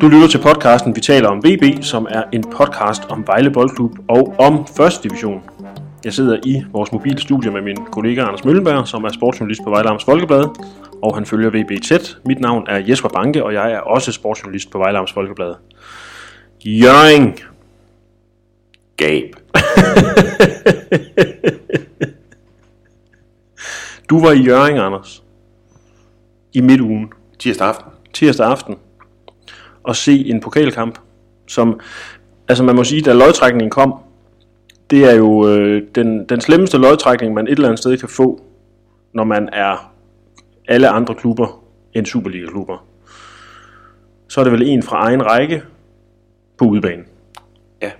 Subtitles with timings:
[0.00, 3.92] Du lytter til podcasten Vi taler om VB, som er en podcast om Vejle Boldklub
[4.08, 5.42] og om første division.
[6.04, 9.70] Jeg sidder i vores mobile studie med min kollega Anders Møllenberg, som er sportsjournalist på
[9.70, 10.44] Vejle Amts Folkeblad,
[11.02, 12.18] og han følger VB tæt.
[12.26, 15.54] Mit navn er Jesper Banke, og jeg er også sportsjournalist på Vejle Amts Folkeblad.
[16.64, 17.34] Jørgen.
[18.96, 19.36] Gab.
[24.10, 25.22] Du var i Jørgen, Anders.
[26.52, 27.12] I midtugen.
[27.38, 27.90] Tirsdag aften.
[28.12, 28.74] tirsdag aften
[29.86, 30.98] og se en pokalkamp,
[31.46, 31.80] som,
[32.48, 33.94] altså man må sige, da lodtrækningen kom,
[34.90, 38.40] det er jo øh, den, den slemmeste lodtrækning, man et eller andet sted kan få,
[39.14, 39.92] når man er
[40.68, 41.62] alle andre klubber
[41.94, 42.84] end Superliga-klubber.
[44.28, 45.62] Så er det vel en fra egen række
[46.58, 47.02] på udebane.
[47.82, 47.90] Ja,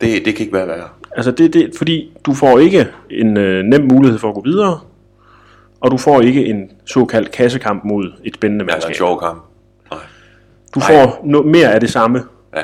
[0.00, 0.88] det, det kan ikke være værre.
[1.16, 4.80] Altså det, det, fordi du får ikke en øh, nem mulighed for at gå videre,
[5.80, 8.90] og du får ikke en såkaldt kassekamp mod et spændende Altså mandskab.
[8.90, 9.42] en sjov kamp.
[10.76, 10.88] Nej.
[10.88, 11.06] Du Nej.
[11.06, 12.22] får no, mere af det samme.
[12.56, 12.62] Ja.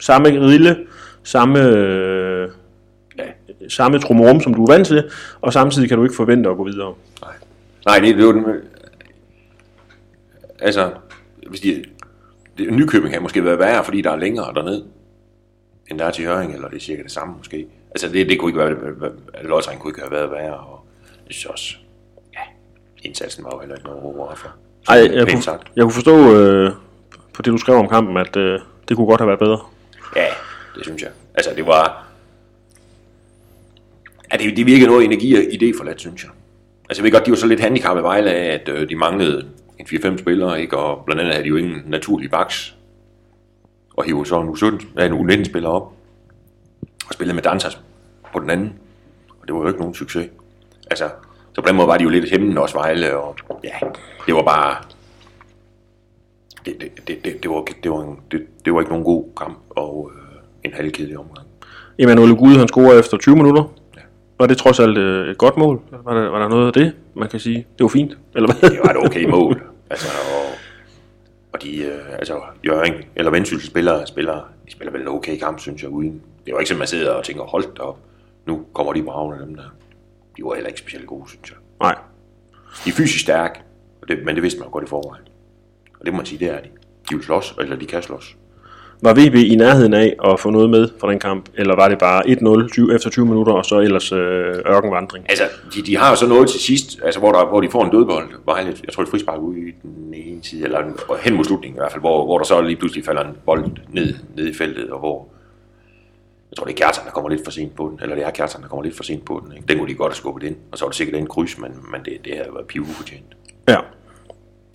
[0.00, 0.76] Samme rille,
[1.22, 2.48] samme, øh,
[3.18, 3.24] ja.
[3.68, 6.64] samme trumrum, som du er vant til, og samtidig kan du ikke forvente at gå
[6.64, 6.94] videre.
[7.22, 7.32] Nej.
[7.86, 8.44] Nej, det, det er jo den...
[10.58, 10.90] Altså,
[11.48, 11.84] hvis de...
[12.58, 14.82] Det, Nykøbing har måske været værre, fordi der er længere derned,
[15.90, 17.66] end der er til Høring, eller det er cirka det samme måske.
[17.90, 18.74] Altså, det, det kunne ikke være...
[19.42, 20.86] Lodtræng kunne ikke have været værre, og
[21.26, 21.74] jeg synes også...
[22.34, 22.40] Ja,
[23.02, 24.48] indsatsen var jo heller ikke noget ord for.
[24.88, 26.72] Ej, jeg, Pænt kunne, jeg kunne forstå øh,
[27.34, 29.60] på det, du skrev om kampen, at øh, det kunne godt have været bedre.
[30.16, 30.26] Ja,
[30.74, 31.10] det synes jeg.
[31.34, 32.06] Altså, det var...
[34.32, 36.30] Ja, det, det virkede noget energi og idé for let, synes jeg.
[36.88, 39.48] Altså, jeg ved godt, de var så lidt handicappet Vejle af, at øh, de manglede
[39.78, 40.78] en 4-5 spillere, ikke?
[40.78, 42.76] Og blandt andet havde de jo ingen naturlige baks.
[43.96, 45.92] Og hiver så en U17, ja, en U19 spiller op.
[47.08, 47.80] Og spillede med Dantas
[48.32, 48.72] på den anden.
[49.40, 50.28] Og det var jo ikke nogen succes.
[50.90, 51.10] Altså,
[51.52, 53.88] så på den måde var de jo lidt hæmmende også Vejle, og ja,
[54.26, 54.76] det var bare...
[56.64, 59.24] Det, det, det, det, det, var, det, var en, det, det var ikke nogen god
[59.36, 61.46] kamp, og øh, en halvkedelig omgang.
[61.98, 63.72] Emanuel Gud, han scorer efter 20 minutter.
[63.96, 64.00] Ja.
[64.38, 65.80] Var det trods alt øh, et godt mål?
[66.04, 67.56] Var der, var der noget af det, man kan sige?
[67.78, 68.70] Det var fint, eller hvad?
[68.70, 69.62] Det var et okay mål.
[69.90, 70.52] Altså, og,
[71.52, 75.60] og de, øh, altså, Jørgen, eller Vendsyssel spiller, spiller, de spiller vel en okay kamp,
[75.60, 76.22] synes jeg, uden.
[76.46, 77.98] Det var ikke sådan, man sidder og tænker, hold op,
[78.46, 79.74] nu kommer de bravende dem der.
[80.36, 81.58] De var heller ikke specielt gode, synes jeg.
[81.80, 81.96] Nej.
[82.84, 83.60] De er fysisk stærke,
[84.02, 85.24] og det, men det vidste man jo godt i forvejen.
[86.02, 86.68] Og det må man sige, det er de.
[87.10, 88.36] De vil slås, eller de kan slås.
[89.02, 91.98] Var VB i nærheden af at få noget med fra den kamp, eller var det
[91.98, 95.24] bare 1-0 20, efter 20 minutter, og så ellers øh, ørkenvandring?
[95.28, 97.84] Altså, de, de har jo så noget til sidst, altså, hvor, der, hvor de får
[97.84, 98.28] en dødbold.
[98.46, 101.76] Vejle, jeg tror, det frispark ude i den ene side, eller en- hen mod slutningen
[101.76, 104.54] i hvert fald, hvor, hvor der så lige pludselig falder en bold ned, ned i
[104.54, 105.28] feltet, og hvor
[106.50, 108.30] jeg tror, det er Kjartan, der kommer lidt for sent på den, eller det er
[108.30, 109.52] Kjartan, der kommer lidt for sent på den.
[109.56, 109.66] Ikke?
[109.68, 111.70] Den kunne de godt have skubbet ind, og så var det sikkert en kryds, men,
[111.92, 113.24] men det, det havde været piv ufortjent.
[113.68, 113.76] Ja.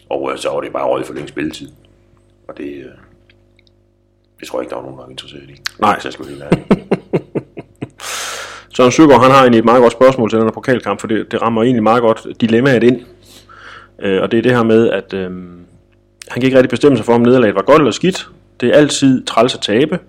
[0.10, 1.70] Og øh, så var det bare røget for længe spilletid.
[2.48, 2.86] Og det, øh,
[4.40, 5.62] det tror jeg ikke, der var nogen, der var interesseret i.
[5.80, 6.00] Nej.
[6.00, 6.66] Så jeg skulle helt ærlig.
[8.76, 11.32] Søren Søgaard, han har egentlig et meget godt spørgsmål til den her pokalkamp, for det,
[11.32, 13.02] det rammer egentlig meget godt dilemmaet ind.
[14.00, 15.32] Øh, og det er det her med, at øh,
[16.28, 18.28] han kan ikke rigtig bestemme sig for, om nederlaget var godt eller skidt.
[18.62, 20.00] Det er altid træls at tabe,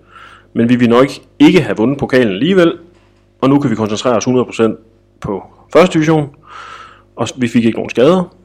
[0.53, 1.07] men vi vil nok
[1.39, 2.77] ikke have vundet pokalen alligevel.
[3.41, 4.75] Og nu kan vi koncentrere os 100%
[5.21, 5.43] på
[5.73, 6.35] første division,
[7.15, 8.35] og vi fik ikke nogen skader.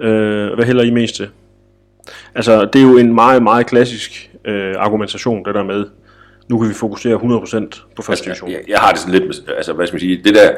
[0.00, 1.28] Øh, hvad hælder I mest til?
[2.34, 5.84] Altså, det er jo en meget, meget klassisk øh, argumentation, det der med,
[6.48, 8.48] nu kan vi fokusere 100% på første division.
[8.48, 10.52] Altså, jeg, jeg har det sådan lidt, med, altså hvad skal man sige, det der,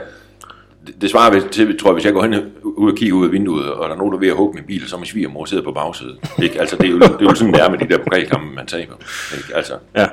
[0.86, 3.26] det, det svarer vel til, tror jeg, hvis jeg går hen ud og kigger ud
[3.26, 5.06] af vinduet, og der er nogen, der er ved at hugge min bil, så min
[5.06, 6.16] svigermor sidder på bagsædet.
[6.42, 6.60] Ikke?
[6.60, 8.66] Altså, det er, jo, det er jo sådan, det er med de der pokalkampe, man
[8.66, 8.94] taber.
[9.36, 9.56] Ikke?
[9.56, 10.06] Altså, Ja.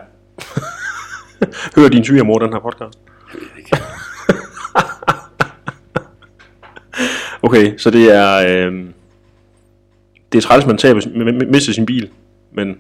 [1.75, 3.00] Hører din svigermor den her podcast?
[3.34, 3.78] jeg ved ikke.
[7.41, 8.67] Okay, så det er...
[8.67, 8.85] Øh,
[10.31, 11.01] det er træls, man taber,
[11.51, 12.09] mister sin bil,
[12.51, 12.78] men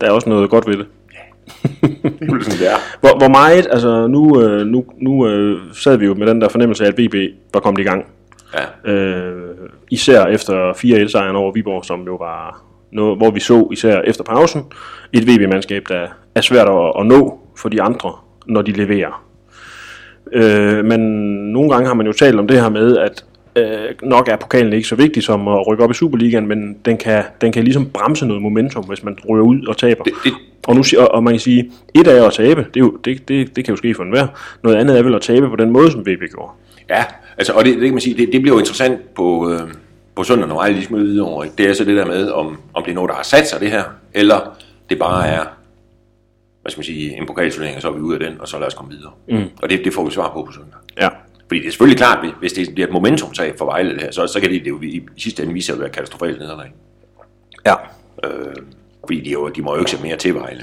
[0.00, 0.86] der er også noget godt ved det.
[2.20, 2.76] det er jo sådan, det er.
[3.00, 6.48] Hvor, hvor meget, altså nu, øh, nu, nu øh, sad vi jo med den der
[6.48, 7.14] fornemmelse af, at VB
[7.54, 8.06] var kommet i gang.
[8.54, 8.92] Ja.
[8.92, 9.56] Øh,
[9.90, 14.64] især efter 4-1-sejren over Viborg, som jo var noget, hvor vi så især efter pausen,
[15.12, 18.12] et VB-mandskab, der er svært at, at nå for de andre,
[18.46, 19.26] når de leverer.
[20.32, 21.00] Øh, men
[21.52, 23.24] nogle gange har man jo talt om det her med, at
[23.56, 26.96] øh, nok er pokalen ikke så vigtig som at rykke op i Superligaen, men den
[26.96, 30.04] kan, den kan ligesom bremse noget momentum, hvis man ryger ud og taber.
[30.04, 30.32] Det, det,
[30.66, 33.28] Og, nu, og, og man kan sige, et er at tabe, det, er jo, det,
[33.28, 34.26] det, det kan jo ske for enhver.
[34.62, 36.50] Noget andet er vel at tabe på den måde, som VB gjorde.
[36.90, 37.04] ja,
[37.38, 39.60] altså, og det, det kan man sige, det, det bliver jo interessant på, øh,
[40.16, 41.44] på søndag, når Vejle de smider videre over.
[41.58, 43.60] Det er så det der med, om, om det er noget, der har sat sig
[43.60, 43.82] det her,
[44.14, 44.56] eller
[44.90, 45.44] det bare er,
[46.62, 48.58] hvad skal man sige, en pokalturnering, og så er vi ud af den, og så
[48.58, 49.12] lad os komme videre.
[49.28, 49.50] Mm.
[49.62, 50.78] Og det, det får vi svar på på søndag.
[51.00, 51.08] Ja.
[51.48, 54.26] Fordi det er selvfølgelig klart, hvis- det bliver et momentumtab for Vejle det her, så,
[54.26, 56.72] så kan det, det jo i, sidste ende vise at være katastrofalt nederlag.
[57.66, 57.74] Ja.
[58.24, 58.54] Øh,
[59.00, 60.62] Fordi de, jo, de må jo ikke sætte mere til Vejle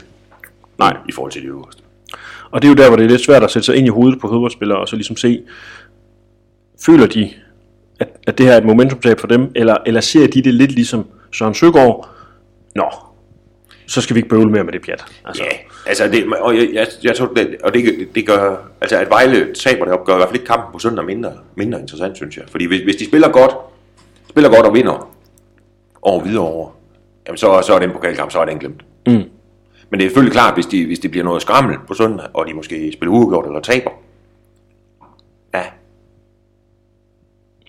[0.79, 0.97] Nej.
[1.09, 1.83] i forhold til de øverste.
[2.51, 3.89] Og det er jo der, hvor det er lidt svært at sætte sig ind i
[3.89, 5.41] hovedet på fodboldspillere, og så ligesom se,
[6.85, 7.29] føler de,
[7.99, 10.71] at, at det her er et momentumtab for dem, eller, eller ser de det lidt
[10.71, 12.09] ligesom Søren Søgaard,
[12.75, 12.85] nå,
[13.87, 15.05] så skal vi ikke bøvle mere med det pjat.
[15.25, 18.97] Altså, Ja, altså det, og jeg, jeg, jeg tror, det, og det, det gør, altså
[18.97, 21.79] at Vejle taber det op, gør i hvert fald ikke kampen på søndag mindre, mindre
[21.79, 22.45] interessant, synes jeg.
[22.47, 23.55] Fordi hvis, hvis de spiller godt,
[24.29, 25.13] spiller godt og vinder
[26.01, 26.69] over videre over,
[27.27, 28.85] jamen så, så er den pokalkamp, så er den glemt.
[29.07, 29.23] Mm.
[29.89, 32.47] Men det er selvfølgelig klart, hvis, de, hvis det bliver noget skrammel på søndag, og
[32.47, 33.91] de måske spiller uafgjort eller taber,
[35.53, 35.63] ja,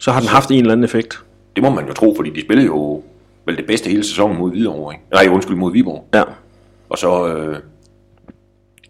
[0.01, 1.25] så har den haft en eller anden effekt.
[1.57, 3.03] det må man jo tro, fordi de spillede jo
[3.47, 5.05] vel det bedste hele sæsonen mod Hvidovre, ikke?
[5.13, 6.09] Nej, undskyld, mod Viborg.
[6.15, 6.23] Ja.
[6.89, 7.59] Og så, øh,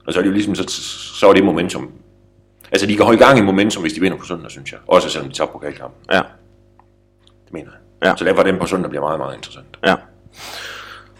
[0.07, 0.65] og så er det jo ligesom, så,
[1.19, 1.91] så er det momentum.
[2.73, 4.81] Altså, de kan holde gang i momentum, hvis de vinder på søndag, synes jeg.
[4.87, 6.01] Også selvom de tager pokalkampen.
[6.13, 6.21] Ja.
[7.45, 7.69] Det mener
[8.03, 8.09] jeg.
[8.09, 8.17] Ja.
[8.17, 9.67] Så derfor den på søndag bliver meget, meget interessant.
[9.87, 9.95] Ja.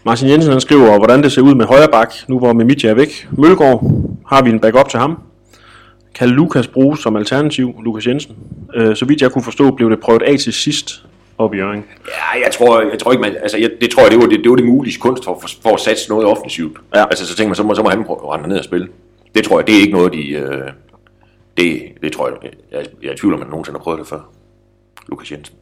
[0.05, 2.93] Martin Jensen han skriver, hvordan det ser ud med højre bak, nu hvor Mimitja er
[2.93, 3.27] væk.
[3.31, 3.91] Mølgaard,
[4.27, 5.21] har vi en backup til ham?
[6.15, 8.35] Kan Lukas bruges som alternativ, Lukas Jensen?
[8.75, 11.05] Øh, så vidt jeg kunne forstå, blev det prøvet af til sidst
[11.37, 11.83] op i Jørgen.
[12.07, 14.39] Ja, jeg tror, jeg tror ikke, man, altså, jeg, det tror jeg, det var det,
[14.43, 16.77] det, var det mulige kunst for, for, for at satse noget offensivt.
[16.95, 17.05] Ja.
[17.05, 18.87] Altså, så tænker man, så må, så må han prøve at rende ned og spille.
[19.35, 20.71] Det tror jeg, det er ikke noget, de, øh,
[21.57, 22.37] det, det tror jeg,
[22.71, 24.29] jeg, jeg er i tvivl om, at nogensinde har prøvet det før.
[25.07, 25.55] Lukas Jensen.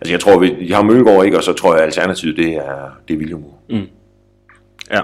[0.00, 2.90] Altså, jeg tror, vi, har Mølgaard, ikke, og så tror jeg, at alternativet, det er,
[3.08, 3.44] det er William.
[4.90, 5.00] Ja.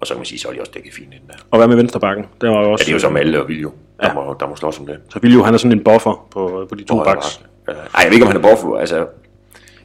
[0.00, 1.34] Og så kan man sige, så er de også dækket fint ind der.
[1.50, 2.26] Og hvad med venstre bakken?
[2.40, 4.14] Der var jo Ja, også, det er jo så Malle og Viljo, der, Ja.
[4.14, 4.98] må, der må slås om det.
[5.08, 7.22] Så Viljo, han er sådan en buffer på, på de to Højre
[7.70, 8.76] Øh, Ej, jeg ved ikke, om han er buffer.
[8.76, 9.06] Altså,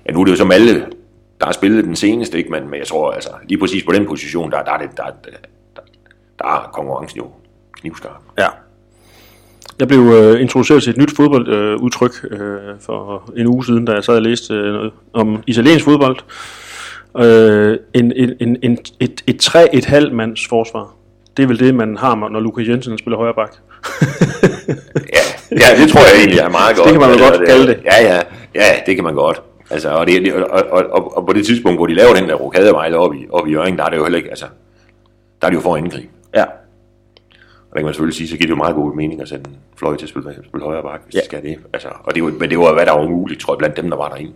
[0.05, 0.85] ja, nu er det jo så alle,
[1.39, 2.49] der har spillet den seneste, ikke?
[2.49, 5.03] Men, men jeg tror, altså, lige præcis på den position, der, der, er, det, der,
[5.03, 5.31] der,
[5.75, 5.81] der,
[6.39, 7.27] der er konkurrencen jo
[7.81, 8.21] knivskarp.
[8.37, 8.47] Ja.
[9.79, 13.91] Jeg blev øh, introduceret til et nyt fodboldudtryk øh, øh, for en uge siden, da
[13.91, 16.17] jeg sad og læste øh, noget om italiensk fodbold.
[17.17, 20.93] Øh, en, en, en, en, et, et tre et halvt mands forsvar.
[21.37, 23.55] Det er vel det, man har, når Lukas Jensen spiller højre bak.
[25.13, 26.89] Ja, ja, det tror jeg egentlig er meget godt.
[26.91, 27.79] kan man Altså, godt kalde det.
[27.85, 28.21] Ja, ja,
[28.55, 29.41] ja, det kan man godt.
[29.69, 32.35] Altså, og, det, og, og, og, og, på det tidspunkt, hvor de laver den der
[32.35, 34.45] rokadevejle op i, op i Jørgen, der er det jo heller ikke, altså,
[35.41, 36.07] der er det jo for at angribe.
[36.35, 36.43] Ja.
[36.43, 39.45] Og der kan man selvfølgelig sige, så giver det jo meget god mening at en
[39.79, 41.19] fløj til at spille, spille højre bak, hvis Ja.
[41.19, 41.55] de skal det.
[41.73, 43.89] Altså, og det var, men det var, hvad der var muligt, tror jeg, blandt dem,
[43.89, 44.31] der var derinde.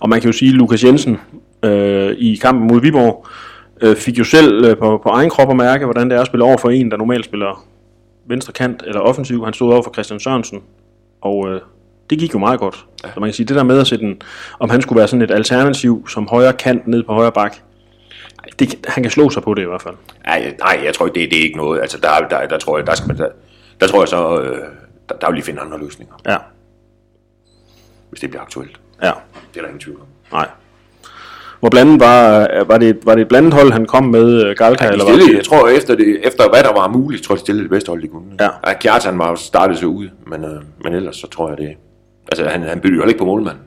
[0.00, 1.18] Og man kan jo sige, at Lukas Jensen
[1.64, 3.26] øh, i kampen mod Viborg
[3.80, 6.26] øh, fik jo selv øh, på, på egen krop at mærke, hvordan det er at
[6.26, 7.64] spille over for en, der normalt spiller
[8.30, 9.44] venstre kant eller offensiv.
[9.44, 10.62] Han stod over for Christian Sørensen,
[11.20, 11.60] og øh,
[12.10, 12.86] det gik jo meget godt.
[13.04, 13.08] Ja.
[13.14, 14.22] Så man kan sige, det der med at sætte en,
[14.60, 17.56] om han skulle være sådan et alternativ som højre kant ned på højre bak,
[18.58, 19.94] det, han kan slå sig på det i hvert fald.
[20.26, 21.80] Nej, nej, jeg tror ikke, det, det er ikke noget.
[21.80, 23.28] Altså, der, der, der, tror jeg, der, skal man, der,
[23.80, 24.58] der tror jeg så, øh,
[25.08, 26.36] der, der vil de finde andre løsninger, Ja,
[28.10, 28.80] hvis det bliver aktuelt.
[29.02, 29.12] ja,
[29.54, 30.06] Det er der ingen tvivl om.
[30.32, 30.48] nej.
[31.60, 34.86] Hvor blandet var, var det, var det et blandet hold, han kom med, øh, Galka,
[34.86, 35.36] De eller var stillede, det?
[35.36, 37.88] jeg tror, efter, det, efter hvad der var muligt, tror jeg, de stillede det bedste
[37.88, 38.24] hold, de kunne.
[38.40, 38.48] Ja.
[38.66, 41.76] ja Kjartan var startet sig ud, men, øh, men ellers så tror jeg det.
[42.32, 43.62] Altså, han, han byggede jo ikke på målmanden.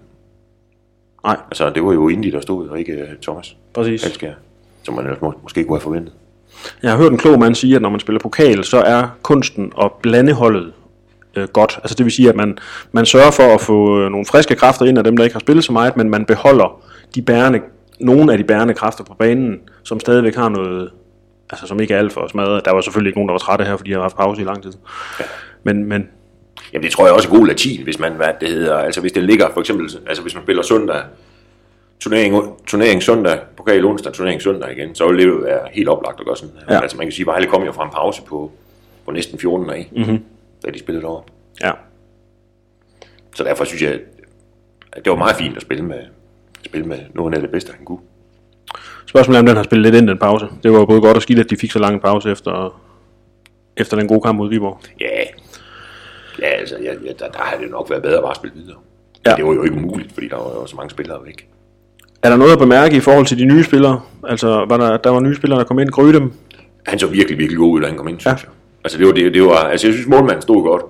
[1.26, 4.04] Nej, Altså, det var jo Indy, der stod, og ikke uh, Thomas præcis.
[4.04, 4.32] Halskær,
[4.84, 6.14] som man ellers må, måske kunne have forventet.
[6.84, 9.72] Jeg har hørt en klog mand sige, at når man spiller pokal, så er kunsten
[9.82, 10.72] at blande holdet
[11.36, 11.80] øh, godt.
[11.84, 12.58] Altså det vil sige, at man,
[12.92, 15.40] man sørger for at få øh, nogle friske kræfter ind af dem, der ikke har
[15.40, 16.82] spillet så meget, men man beholder
[17.16, 17.60] de bærende,
[18.04, 20.92] nogle af de bærende kræfter på banen, som stadigvæk har noget,
[21.50, 22.66] altså som ikke er alt for smadret.
[22.66, 24.46] Der var selvfølgelig ikke nogen, der var trætte her, fordi de har haft pause i
[24.46, 24.74] lang tid.
[25.64, 26.10] Men, men
[26.74, 29.12] Jamen, det tror jeg også er god latin, hvis man, hvad det hedder, altså hvis
[29.12, 31.02] det ligger, for eksempel, altså hvis man spiller søndag,
[32.00, 32.36] turnering,
[32.68, 36.26] turnering søndag, pokal onsdag, turnering søndag igen, så vil det jo være helt oplagt at
[36.26, 36.56] gøre sådan.
[36.70, 36.74] Ja.
[36.74, 36.82] Ja.
[36.82, 38.52] Altså man kan sige, at Vejle kom jo fra en pause på,
[39.06, 40.24] på næsten 14 dage, mm-hmm.
[40.66, 41.22] da de spillede over.
[41.64, 41.72] ja,
[43.36, 44.00] Så derfor synes jeg,
[44.94, 46.00] at det var meget fint at spille med,
[46.74, 48.00] spille med nogen af det bedste, han kunne.
[49.06, 50.46] spørgsmålet er, om den har spillet lidt ind den pause.
[50.64, 52.82] Det var jo både godt og skidt, at de fik så lang en pause efter,
[53.78, 54.80] efter den gode kamp mod Viborg.
[55.00, 55.06] Ja,
[56.40, 58.78] ja altså, ja, ja, der, der havde det nok været bedre bare at spille videre.
[59.26, 59.32] Ja.
[59.32, 59.36] Ja.
[59.36, 61.48] Det var jo ikke umuligt, fordi der var jo så mange spillere væk.
[62.24, 64.02] Er der noget at bemærke i forhold til de nye spillere?
[64.28, 66.34] Altså, var der, der var nye spillere, der kom ind, Gryde dem?
[66.86, 68.48] Han så virkelig, virkelig god ud, da han kom ind, synes ja.
[68.48, 68.54] jeg.
[68.84, 70.84] Altså, det var, det, det var, altså, jeg synes, målmanden stod godt.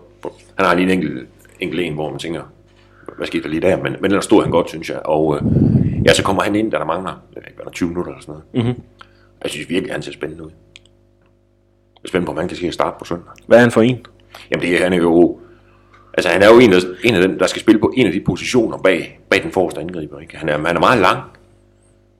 [0.58, 1.28] Han har lige en enkelt,
[1.60, 2.42] enkelt en, hvor man tænker,
[3.17, 3.77] hvad skete der lige der?
[3.77, 5.00] Men, men ellers stod han godt, synes jeg.
[5.05, 5.41] Og øh,
[6.05, 7.89] ja, så kommer han ind, da der mangler, jeg ved ikke, hvad der er 20
[7.89, 8.65] minutter eller sådan noget.
[8.65, 8.84] Mm-hmm.
[9.43, 10.51] Jeg synes virkelig, han ser spændende ud.
[11.96, 13.32] Jeg er spændt på, om han kan ske at starte på søndag.
[13.48, 14.05] Hvad er han for en?
[14.51, 15.39] Jamen, det er han er jo...
[16.13, 18.13] Altså, han er jo en af, en af dem, der skal spille på en af
[18.13, 20.20] de positioner bag, bag den forreste angriber.
[20.20, 20.38] Ikke?
[20.38, 21.22] Han, er, han er meget lang,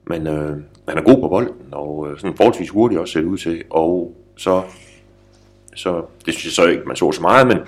[0.06, 0.56] men øh,
[0.88, 3.62] han er god på bolden, og øh, sådan forholdsvis hurtigt også ser ud til.
[3.70, 4.62] Og så,
[5.74, 7.58] så det synes jeg så ikke, man så så meget, men,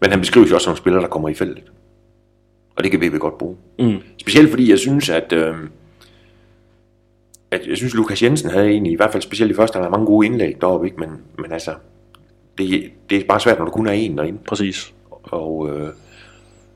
[0.00, 1.72] men han beskrives jo også som en spiller, der kommer i feltet.
[2.76, 3.56] Og det kan vi godt bruge.
[3.78, 3.96] Mm.
[4.20, 5.54] Specielt fordi jeg synes, at, øh,
[7.50, 9.90] at jeg synes, Lukas Jensen havde egentlig, i hvert fald specielt i første, han havde
[9.90, 11.00] mange gode indlæg deroppe, ikke?
[11.00, 11.74] Men, men altså,
[12.58, 14.38] det, det er bare svært, når du kun er en derinde.
[14.48, 14.94] Præcis.
[15.10, 15.88] Og, øh,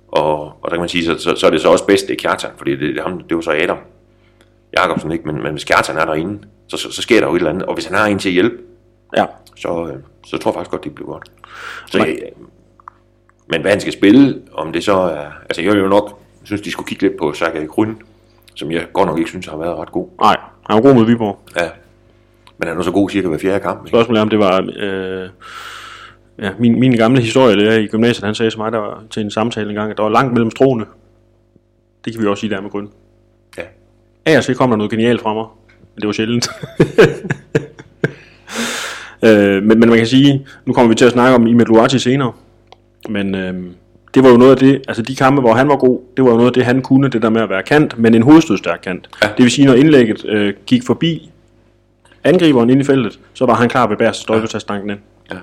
[0.08, 2.12] og, og der kan man sige, så, så, så er det så også bedst, det
[2.12, 3.78] er Kjartan, fordi det, det, er ham, det er jo så Adam
[4.78, 5.24] Jakobsen, ikke?
[5.26, 6.38] Men, men hvis Kjartan er derinde,
[6.68, 7.62] så, så, så sker der jo et eller andet.
[7.62, 8.56] Og hvis han har en til at hjælpe,
[9.16, 9.24] Ja.
[9.56, 11.30] så, øh, så tror jeg faktisk godt, det bliver godt.
[11.90, 12.18] Så, jeg,
[13.46, 15.26] men hvad han skal spille, om det så er...
[15.42, 17.94] Altså, jeg vil jo nok synes, de skulle kigge lidt på Sergej Gryn,
[18.54, 20.08] som jeg godt nok ikke synes har været ret god.
[20.20, 20.36] Nej,
[20.66, 21.38] han var god mod Viborg.
[21.56, 21.68] Ja.
[22.58, 23.80] Men han er nu så god cirka hver fjerde kamp.
[23.80, 23.88] Ikke?
[23.88, 24.70] Spørgsmålet er, om det var...
[24.76, 25.28] Øh,
[26.38, 29.22] ja, min, min gamle historie der i gymnasiet, han sagde til mig der var til
[29.22, 30.84] en samtale engang, at der var langt mellem stråene.
[32.04, 32.88] Det kan vi også sige der med grund.
[34.26, 34.38] Ja.
[34.38, 35.46] Og til kom der noget genialt fra mig,
[35.94, 36.48] men det var sjældent.
[39.26, 41.98] øh, men, men man kan sige, nu kommer vi til at snakke om Imad Luati
[41.98, 42.32] senere,
[43.08, 43.54] men øh,
[44.14, 46.30] det var jo noget af det, altså de kampe, hvor han var god, det var
[46.30, 48.80] jo noget af det, han kunne, det der med at være kant, men en hovedstødstærk
[48.82, 49.08] kant.
[49.22, 49.28] Ja.
[49.28, 51.30] Det vil sige, når indlægget øh, gik forbi
[52.24, 54.98] angriberen ind i feltet, så var han klar ved bærst stolpe stanken ind.
[55.30, 55.36] Ja.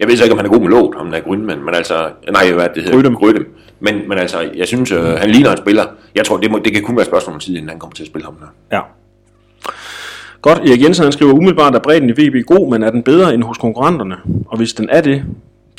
[0.00, 1.74] Jeg ved så ikke, om han er god med låt, ham der Gryn, men, men
[1.74, 2.10] altså...
[2.32, 2.96] Nej, hvad det hedder?
[2.96, 3.16] Grydem.
[3.16, 3.54] Grydem.
[3.80, 5.84] Men, men altså, jeg synes, øh, han ligner en spiller.
[6.14, 7.94] Jeg tror, det, må, det kan kun være et spørgsmål om tid, inden han kommer
[7.94, 8.76] til at spille ham der.
[8.76, 8.80] Ja.
[10.42, 13.34] Godt, Erik Jensen han skriver umiddelbart, at bredden i VB god, men er den bedre
[13.34, 14.16] end hos konkurrenterne?
[14.46, 15.24] Og hvis den er det,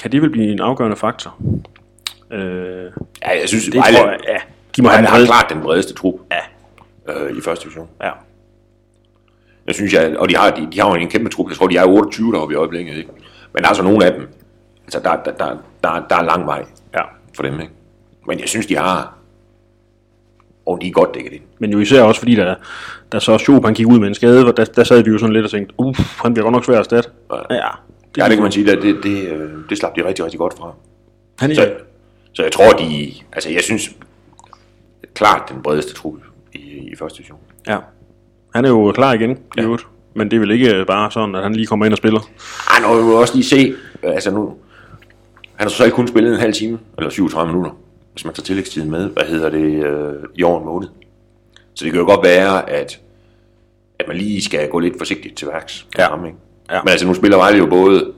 [0.02, 1.36] kan det vel blive en afgørende faktor?
[2.32, 2.92] Øh,
[3.26, 4.38] Ja, jeg synes, det Vejle, tror jeg, ja.
[4.78, 7.90] De må have har klart den bredeste trup Ja, øh, i første division.
[8.04, 8.10] ja.
[9.68, 11.50] Jeg synes, jeg, og de har, de, de har jo en kæmpe trup.
[11.50, 12.98] Jeg tror, de er 28 deroppe i øjeblikket.
[12.98, 13.10] Ikke?
[13.54, 14.28] Men der er så nogle af dem.
[14.84, 17.02] Altså, der, der, der, der, der er lang vej ja.
[17.36, 17.60] for dem.
[17.60, 17.74] Ikke?
[18.28, 19.14] Men jeg synes, de har...
[20.66, 21.42] Og de er godt dækket ind.
[21.60, 22.56] Men jo især også fordi, da,
[23.12, 25.18] da så Schoop han gik ud med en skade, hvor der, der sad vi jo
[25.18, 27.10] sådan lidt og tænkte, uff, han bliver godt nok svær at erstatte.
[27.50, 27.56] Ja.
[27.56, 27.70] Ja,
[28.16, 30.40] Det, ja, det kan man sige, at det, det, øh, det slap de rigtig, rigtig
[30.40, 30.74] godt fra.
[31.40, 31.74] han er Så,
[32.34, 33.14] så jeg tror, de...
[33.34, 33.92] Altså, jeg synes
[35.14, 36.20] klart den bredeste trup
[36.54, 36.60] i,
[36.92, 37.40] i første division.
[37.68, 37.78] ja.
[38.56, 39.76] Han er jo klar igen, i Ja.
[40.14, 42.20] Men det er vel ikke bare sådan, at han lige kommer ind og spiller.
[42.70, 43.74] Ej, nu du også lige se...
[44.04, 44.56] Altså, nu...
[45.56, 47.72] Han har så ikke kun spillet en halv time, eller 37 minutter,
[48.12, 49.10] hvis man tager tillægstiden med.
[49.10, 49.86] Hvad hedder det?
[49.86, 50.88] Øh, I år en måned.
[51.74, 53.00] Så det kan jo godt være, at,
[54.00, 55.88] at man lige skal gå lidt forsigtigt til værks.
[55.98, 56.10] Ja.
[56.10, 56.38] Ham, ikke?
[56.72, 56.82] Ja.
[56.84, 58.12] Men altså, nu spiller Vejle jo både...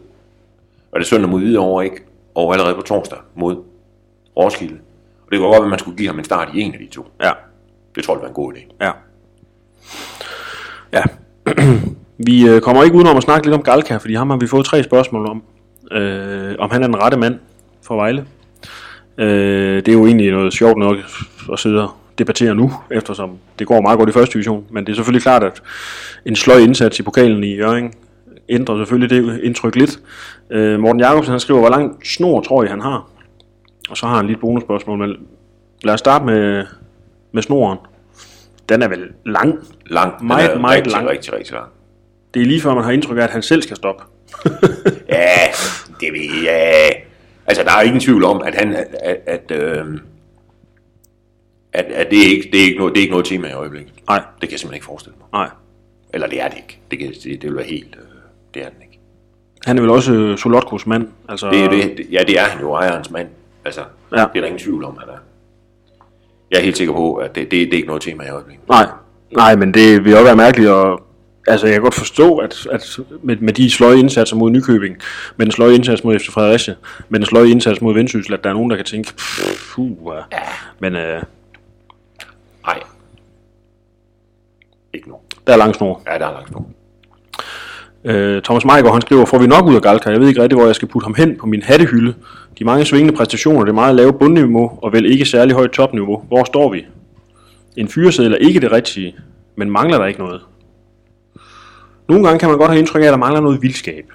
[0.91, 2.03] Og det er søndag mod Hvidovre, ikke?
[2.35, 3.55] Og allerede på torsdag mod
[4.37, 4.73] Roskilde.
[5.25, 6.79] Og det kan godt være, at man skulle give ham en start i en af
[6.79, 7.05] de to.
[7.23, 7.31] Ja,
[7.95, 8.85] Det tror jeg, det var en god idé.
[8.85, 8.91] ja.
[10.93, 11.03] Ja.
[12.27, 14.65] vi øh, kommer ikke udenom at snakke lidt om Galka, fordi ham har vi fået
[14.65, 15.43] tre spørgsmål om.
[15.91, 17.39] Øh, om han er den rette mand
[17.81, 18.25] for Vejle.
[19.17, 20.97] Øh, det er jo egentlig noget sjovt nok
[21.53, 24.65] at sidde og debattere nu, eftersom det går meget godt i første division.
[24.69, 25.61] Men det er selvfølgelig klart, at
[26.25, 27.93] en sløj indsats i pokalen i Jørgen
[28.49, 29.99] ændrer selvfølgelig det indtryk lidt.
[30.49, 33.09] Øh, Morten Jacobsen han skriver, hvor lang snor tror I han har?
[33.89, 35.15] Og så har han lige et bonusspørgsmål, men
[35.83, 36.65] lad os starte med,
[37.31, 37.77] med snoren.
[38.69, 39.59] Den er vel lang.
[39.85, 40.19] Lang.
[40.19, 41.09] Den Meget, er meget rigtig, lang.
[41.09, 41.67] Rigtig, rigtig lang.
[42.33, 44.03] Det er lige før, man har indtryk af, at han selv skal stoppe.
[45.09, 45.35] Ja,
[45.99, 46.89] det vil ja.
[47.45, 49.85] Altså, der er ingen tvivl om, at han, at, at, at, øh,
[51.73, 53.51] at, at det, er ikke, det, er ikke noget, det er ikke noget tema i
[53.51, 53.93] øjeblikket.
[54.07, 55.27] Nej, Det kan jeg simpelthen ikke forestille mig.
[55.33, 55.49] nej.
[56.13, 56.79] Eller det er det ikke.
[56.91, 57.95] Det, kan, det, det vil være helt...
[57.95, 58.06] Øh,
[58.53, 58.99] det er den ikke.
[59.65, 61.07] Han er vel også øh, Solotkos mand.
[61.29, 63.27] Altså, Det, er det, ja, det er han jo, ejerens mand.
[63.65, 64.17] Altså, Ja.
[64.17, 65.17] det er der ingen tvivl om, han er.
[66.51, 68.69] Jeg er helt sikker på, at det, det, det er ikke noget tema i øjeblikket.
[68.69, 68.87] Nej,
[69.31, 70.99] nej, men det vil også være mærkeligt at...
[71.49, 74.97] Altså, jeg kan godt forstå, at, at med, med de sløje indsatser mod Nykøbing,
[75.37, 76.75] med den sløje indsats mod FC Fredericia,
[77.09, 79.13] med den sløje indsats mod Vendsyssel, at der er nogen, der kan tænke,
[79.75, 79.91] puh,
[80.31, 80.37] ja.
[80.79, 81.23] men øh,
[82.65, 82.79] Nej.
[84.93, 85.15] Ikke nu.
[85.47, 86.01] der er lang snor.
[86.07, 86.65] Ja, der er langt på.
[88.03, 90.09] Øh, Thomas Meiggaard, han skriver, får vi nok ud af Galka?
[90.09, 92.13] Jeg ved ikke rigtig, hvor jeg skal putte ham hen på min hattehylde.
[92.59, 96.23] De mange svingende præstationer, det meget lave bundniveau, og vel ikke særlig højt topniveau.
[96.27, 96.85] Hvor står vi?
[97.77, 99.15] En fyreseddel er ikke det rigtige,
[99.55, 100.41] men mangler der ikke noget?
[102.09, 104.05] Nogle gange kan man godt have indtryk af, at der mangler noget vildskab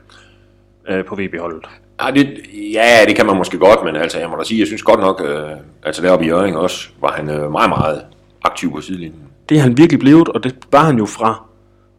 [0.89, 1.67] øh, på VB-holdet.
[2.03, 2.39] Ja det,
[2.73, 5.01] ja, det kan man måske godt, men altså, jeg må da sige, jeg synes godt
[5.01, 5.51] nok, øh,
[5.83, 8.03] altså deroppe i Jørgen også, var han øh, meget, meget
[8.45, 9.23] aktiv på sidelinjen.
[9.49, 11.45] Det er han virkelig blevet, og det var han jo fra,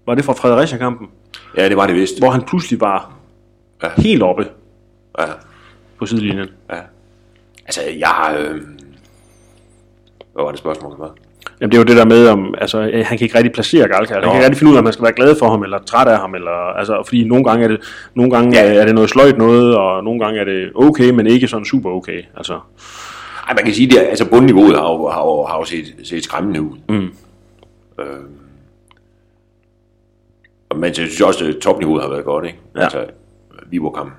[0.06, 1.08] var det fra Fredericia-kampen,
[1.58, 2.20] Ja, det var det vist.
[2.20, 3.12] hvor han pludselig var
[3.84, 3.88] Ja.
[3.98, 4.46] helt oppe
[5.20, 5.26] Ja,
[6.00, 6.48] på sidelinjen.
[6.72, 6.76] ja.
[7.66, 8.38] Altså, jeg.
[8.40, 8.62] Øh,
[10.34, 11.12] hvad var det spørgsmål, var?
[11.62, 13.88] Jamen det er jo det der med, om, altså, øh, han kan ikke rigtig placere
[13.88, 14.14] Galka.
[14.14, 15.80] Han kan ikke rigtig finde ud af, om man skal være glad for ham, eller
[15.80, 17.80] træt af ham, eller, altså, fordi nogle gange, er det,
[18.16, 18.74] nogle gange Ja.
[18.74, 18.80] ja.
[18.82, 21.90] er det noget sløjt noget, og nogle gange er det okay, men ikke sådan super
[21.90, 22.24] okay.
[22.38, 22.60] Altså,
[23.48, 26.24] Ej, man kan sige, at altså, bundniveauet har jo, har jo, har jo set, set
[26.24, 26.78] skræmmende ud.
[26.90, 27.14] Mm.
[28.00, 28.06] Øh,
[30.74, 32.60] og men jeg synes også, at topniveauet har været godt, ikke?
[32.76, 32.84] Ja.
[32.84, 33.06] Altså,
[33.70, 34.14] Viborg-kampen.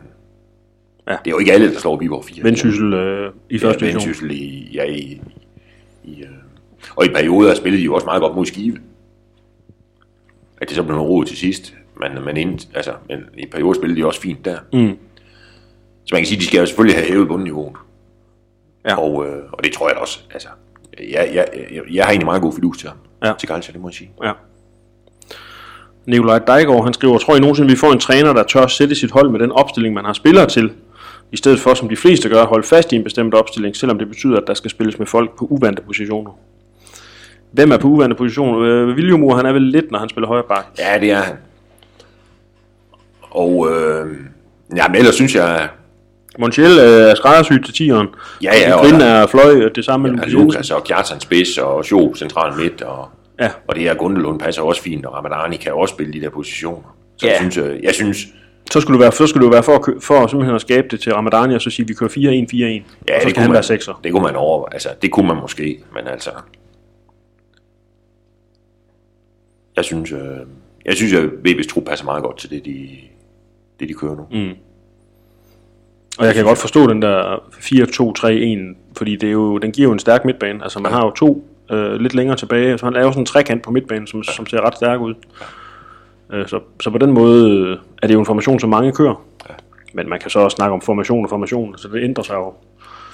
[1.09, 1.13] Ja.
[1.13, 2.45] Det er jo ikke alle, der slår Viborg 4.
[2.45, 4.31] Vendsyssel øh, i første ja, division.
[4.31, 5.21] I, ja, i,
[6.05, 6.29] i, øh,
[6.97, 8.79] og i perioder spillede de jo også meget godt mod Skive.
[10.61, 11.75] at det så blev noget rod til sidst.
[12.01, 14.59] Men, men, ind, altså, men i perioder spillede de også fint der.
[14.73, 14.99] Mm.
[16.05, 17.77] Så man kan sige, at de skal jo selvfølgelig have hævet bundniveauet.
[18.85, 19.01] Ja.
[19.01, 20.21] Og, øh, og det tror jeg også.
[20.33, 20.49] Altså,
[21.01, 22.99] jeg, jeg, jeg, jeg har egentlig meget god fidus til ham.
[23.25, 23.33] Ja.
[23.39, 24.11] Til Galcia, det må jeg sige.
[24.25, 24.33] Ja.
[26.07, 29.11] Nikolaj Dejgaard, han skriver, tror I nogensinde, vi får en træner, der tør sætte sit
[29.11, 30.73] hold med den opstilling, man har spillere til,
[31.33, 34.09] i stedet for, som de fleste gør, holde fast i en bestemt opstilling, selvom det
[34.09, 36.31] betyder, at der skal spilles med folk på uvante positioner.
[37.53, 38.59] Hvem er på uvante positioner?
[38.61, 40.67] Øh, Viljumur, han er vel lidt, når han spiller højre bak.
[40.79, 41.37] Ja, det er han.
[43.31, 44.07] Og øh,
[44.77, 45.69] ja, men ellers synes jeg,
[46.39, 48.09] Montiel øh, er skræddersygt til tieren.
[48.43, 50.41] Ja, ja, og Grin der- er fløj, og det samme med Jensen.
[50.41, 53.09] Lukas og Kjartan Spids og Sjo central midt, og,
[53.41, 53.51] Ja.
[53.69, 56.97] og det her Gundelund passer også fint, og Ramadani kan også spille de der positioner.
[57.17, 57.33] Så Ja.
[57.33, 58.27] jeg synes, jeg, jeg synes,
[58.71, 60.89] Så skulle det være, så skulle det være for, at, kø- for simpelthen at skabe
[60.91, 63.41] det til Ramadani, og så sige, vi kører 4-1-4-1, ja, og så det skal kunne
[63.43, 64.01] han man, være sekser.
[64.05, 66.31] Det kunne man over, altså det kunne man måske, men altså,
[69.77, 70.19] jeg synes, øh,
[70.85, 72.89] jeg synes, at VB's trup passer meget godt til det, de,
[73.81, 74.27] det, de kører nu.
[74.31, 74.51] Mm.
[76.19, 79.93] Og jeg kan godt forstå den der 4-2-3-1, fordi det er jo, den giver jo
[79.93, 80.63] en stærk midtbane.
[80.63, 83.63] Altså man har jo to øh, lidt længere tilbage, så han laver sådan en trekant
[83.63, 85.15] på midtbanen, som, som ser ret stærk ud.
[86.33, 89.23] Øh, så, så på den måde øh, er det jo en formation, som mange kører.
[89.95, 92.53] Men man kan så også snakke om formation og formation, så det ændrer sig jo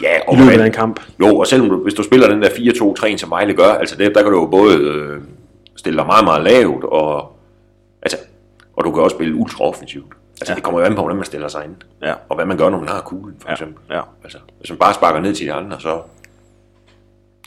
[0.03, 1.01] Ja, i og løbet man- af en kamp.
[1.21, 4.15] Jo, og selvom du, hvis du spiller den der 4-2-3, som Vejle gør, altså det,
[4.15, 5.21] der kan du jo både øh,
[5.77, 7.37] stille dig meget, meget lavt, og,
[8.03, 8.17] altså,
[8.77, 10.07] og du kan også spille ultra offensivt.
[10.41, 10.51] Altså Ja.
[10.53, 10.55] ja.
[10.55, 11.75] det kommer jo an på, hvordan man stiller sig ind.
[12.03, 12.15] Ja.
[12.29, 13.77] Og hvad man gør, når man har kuglen, for Ja, eksempel.
[13.91, 14.01] ja.
[14.25, 15.99] Altså, hvis man bare sparker ned til de andre, så,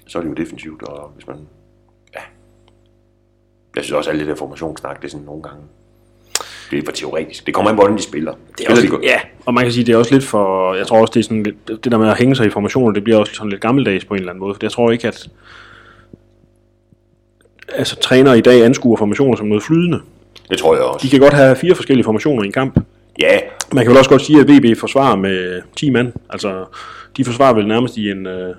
[0.07, 1.37] så er det jo defensivt, og hvis man,
[2.15, 2.19] ja.
[3.75, 5.63] Jeg synes også, at alt det der formationssnak, det er sådan nogle gange,
[6.71, 7.45] det er for teoretisk.
[7.45, 8.33] Det kommer an på, hvordan de spiller.
[8.57, 9.03] Det Spiller de godt?
[9.03, 11.23] ja, og man kan sige, det er også lidt for, jeg tror også, det er
[11.23, 13.61] sådan lidt, det der med at hænge sig i formationer, det bliver også sådan lidt
[13.61, 15.27] gammeldags på en eller anden måde, for jeg tror ikke, at
[17.75, 19.99] altså, trænere i dag anskuer formationer som noget flydende.
[20.49, 21.03] Det tror jeg også.
[21.03, 22.79] De kan godt have fire forskellige formationer i en kamp.
[23.19, 23.39] Ja,
[23.73, 26.13] Man kan vel også godt sige, at VB forsvarer med 10 mand.
[26.29, 26.65] Altså,
[27.17, 28.55] de forsvarer vel nærmest i en øh,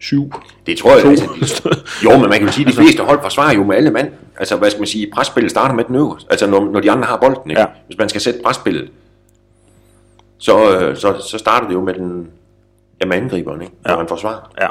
[0.00, 0.32] 7.
[0.66, 1.06] Det tror jeg.
[1.06, 3.90] Altså, jo, men man kan jo sige, at de fleste hold forsvarer jo med alle
[3.90, 4.12] mand.
[4.38, 6.26] Altså, hvad skal man sige, presspillet starter med den øverste.
[6.30, 7.60] Altså, når, når de andre har bolden, ikke?
[7.60, 7.66] Ja.
[7.86, 8.90] Hvis man skal sætte presspillet,
[10.38, 12.28] så, øh, så, så starter det jo med den,
[13.00, 13.72] ja, med angriberen, ikke?
[13.84, 13.96] Når Ja.
[13.98, 14.52] man forsvarer.
[14.60, 14.66] Ja.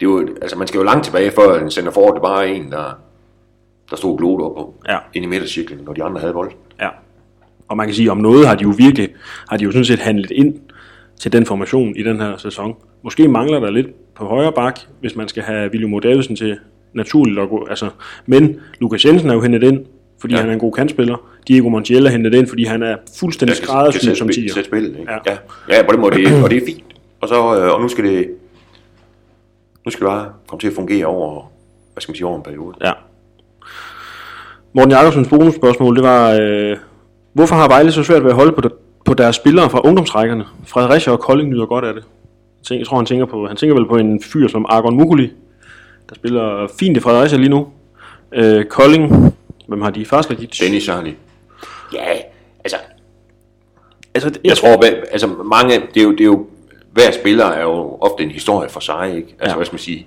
[0.00, 2.48] Det er jo, altså, man skal jo langt tilbage, før en center forward, det bare
[2.48, 2.98] er en, der,
[3.90, 4.74] der stod blod op på.
[4.88, 4.98] Ja.
[5.14, 6.56] Ind i midtercirklen, når de andre havde bolden.
[6.80, 6.88] ja.
[7.68, 9.08] Og man kan sige, om noget har de jo virkelig,
[9.48, 10.54] har de jo sådan set handlet ind
[11.20, 12.74] til den formation i den her sæson.
[13.02, 16.58] Måske mangler der lidt på højre bak, hvis man skal have William Davidsen til
[16.92, 17.66] naturligt at gå.
[17.70, 17.88] Altså,
[18.26, 19.84] men Lukas Jensen er jo hentet ind,
[20.20, 20.38] fordi ja.
[20.38, 20.42] Ja.
[20.42, 21.16] han er en god kantspiller.
[21.48, 24.52] Diego Montiel er hentet ind, fordi han er fuldstændig kan skræddersyet som tiger.
[24.54, 25.12] sætte spillet, ikke?
[25.12, 25.18] Ja.
[25.26, 25.38] Ja.
[25.68, 25.76] ja.
[25.76, 26.84] ja på den måde, det, og det er fint.
[27.20, 28.28] Og, så, øh, og nu skal det
[29.84, 31.50] nu skal det bare komme til at fungere over,
[31.92, 32.74] hvad skal man sige, over en periode.
[32.84, 32.92] Ja.
[34.72, 36.76] Morten Jakobsens bonusspørgsmål, det var, øh,
[37.32, 38.68] hvorfor har Vejle så svært ved at holde på, der,
[39.04, 40.44] på deres spillere fra ungdomsrækkerne?
[40.66, 42.04] Fredericia og Kolding nyder godt af det.
[42.64, 44.96] Jeg tænker- Jeg tror, han tænker, på, han tænker vel på en fyr som Argon
[44.96, 45.32] Mukuli,
[46.08, 47.68] der spiller fint i Fredericia lige nu.
[48.32, 49.34] Øh, Kolding,
[49.68, 50.04] hvem har de?
[50.06, 50.58] Farslegic?
[50.60, 51.14] Dennis Sarli.
[51.92, 52.04] Ja,
[52.64, 52.76] altså,
[54.14, 56.46] Altså, det- jeg tror, hvad, altså mange, det er jo, det er jo,
[56.92, 59.28] hver spiller er jo ofte en historie for sig, ikke?
[59.38, 59.56] Altså, Ja.
[59.56, 60.06] hvad skal man sige?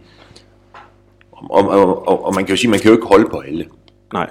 [1.31, 3.39] Og, og, og, og, og, man kan jo sige, man kan jo ikke holde på
[3.39, 3.65] alle.
[4.13, 4.29] Nej.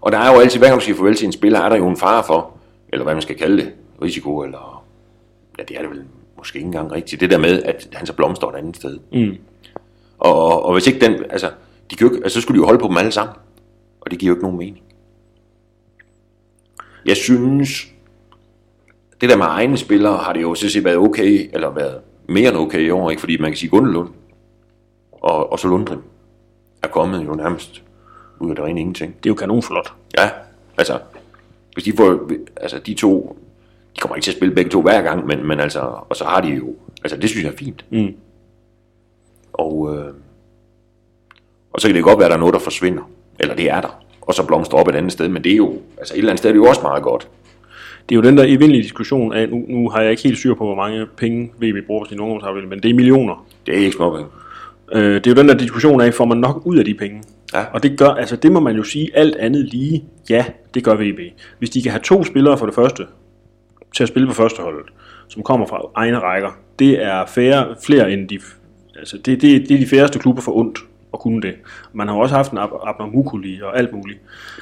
[0.00, 1.76] Og der er jo altid, hver gang du siger farvel til en spiller, er der
[1.76, 2.50] jo en fare for,
[2.88, 4.84] eller hvad man skal kalde det, risiko, eller,
[5.58, 6.04] ja, det er det vel
[6.44, 8.98] måske ikke engang rigtigt, det der med, at han så blomster et andet sted.
[9.12, 9.36] Mm.
[10.18, 11.50] Og, og, og hvis ikke den, altså,
[11.90, 13.36] de kan jo ikke, altså, så skulle de jo holde på dem alle sammen.
[14.00, 14.82] Og det giver jo ikke nogen mening.
[17.06, 17.86] Jeg synes,
[19.20, 22.48] det der med egne spillere, har det jo så set været okay, eller været mere
[22.48, 23.20] end okay i år, ikke?
[23.20, 24.08] fordi man kan sige Gundelund,
[25.12, 26.00] og, og så Lundgren,
[26.82, 27.82] er kommet jo nærmest
[28.40, 29.16] ud af det rene ingenting.
[29.16, 29.92] Det er jo kanonflot.
[30.18, 30.30] Ja,
[30.78, 30.98] altså,
[31.74, 33.38] hvis de får, altså de to,
[33.96, 36.24] de kommer ikke til at spille begge to hver gang, men, men altså, og så
[36.24, 37.84] har de jo, altså det synes jeg er fint.
[37.90, 38.14] Mm.
[39.52, 40.14] Og, øh,
[41.72, 43.02] og så kan det godt være, at der er noget, der forsvinder.
[43.40, 44.04] Eller det er der.
[44.20, 45.28] Og så blomstrer op et andet sted.
[45.28, 47.28] Men det er jo, altså et eller andet sted er det jo også meget godt.
[48.08, 50.54] Det er jo den der evindelige diskussion af, nu, nu har jeg ikke helt styr
[50.54, 53.46] på, hvor mange penge VB bruger på sin ungdomsafdeling, men det er millioner.
[53.66, 54.26] Det er ikke småpenge.
[54.92, 57.22] Øh, det er jo den der diskussion af, får man nok ud af de penge?
[57.54, 57.64] Ja.
[57.72, 60.94] Og det gør, altså det må man jo sige, alt andet lige, ja, det gør
[60.94, 61.20] VB.
[61.58, 63.06] Hvis de kan have to spillere for det første,
[63.94, 64.86] til at spille på førsteholdet,
[65.28, 68.38] som kommer fra egne rækker, det er færre, flere end de,
[68.98, 70.78] altså det, det, det er de færreste klubber for ondt
[71.12, 71.54] at kunne det.
[71.92, 74.18] Man har også haft en Ab- Abner Mukuli og alt muligt.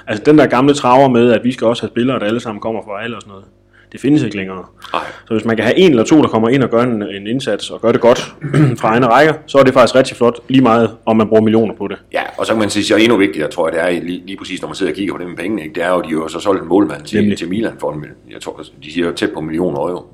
[0.06, 2.60] Altså den der gamle traver med, at vi skal også have spillere, der alle sammen
[2.60, 3.44] kommer fra alle og sådan noget,
[3.92, 4.64] det findes ikke længere.
[4.92, 5.02] Nej.
[5.28, 7.26] Så hvis man kan have en eller to, der kommer ind og gør en, en
[7.26, 8.18] indsats og gør det godt
[8.80, 11.74] fra egne rækker, så er det faktisk rigtig flot, lige meget om man bruger millioner
[11.74, 11.98] på det.
[12.12, 14.36] Ja, og så kan man sige, så endnu vigtigere, tror jeg, det er lige, lige
[14.36, 15.74] præcis, når man sidder og kigger på det med pengene, ikke?
[15.74, 17.38] det er jo, de har jo så solgt en målmand til, Nemlig.
[17.38, 20.04] til Milan for en, jeg tror, de siger jo tæt på en million euro.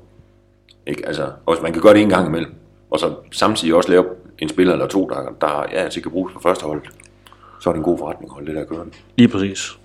[0.87, 1.07] Ikke?
[1.07, 2.51] Altså, og hvis man kan gøre det en gang imellem,
[2.91, 4.05] og så samtidig også lave
[4.39, 6.81] en spiller eller to, der, der ja, altså kan bruges på første hold,
[7.61, 8.93] så er det en god forretning at holde det der kørende.
[9.17, 9.78] Lige præcis.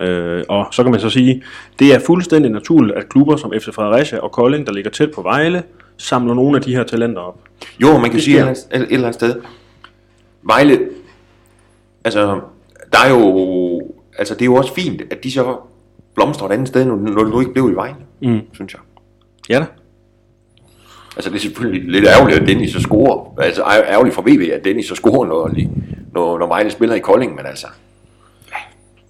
[0.00, 1.42] Øh, og så kan man så sige,
[1.78, 5.22] det er fuldstændig naturligt, at klubber som FC Fredericia og Kolding, der ligger tæt på
[5.22, 5.62] Vejle,
[5.96, 7.40] samler nogle af de her talenter op.
[7.82, 9.42] Jo, man kan sige et, et, et eller andet sted.
[10.42, 10.80] Vejle,
[12.04, 12.40] altså,
[12.92, 13.82] der er jo,
[14.18, 15.56] altså det er jo også fint, at de så
[16.14, 18.40] blomstrer et andet sted, når, når det nu ikke blev i Vejle, mm.
[18.52, 18.80] synes jeg.
[19.48, 19.66] Ja da.
[21.16, 23.34] Altså det er selvfølgelig lidt ærgerligt, at Dennis så scorer.
[23.42, 25.50] Altså ær- ærgerligt for VV, at Dennis så scorer, når,
[26.12, 27.66] når, når Vejle spiller i Kolding, men altså,
[28.50, 28.56] ja,